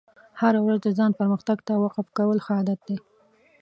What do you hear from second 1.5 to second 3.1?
ته وقف کول ښه عادت دی.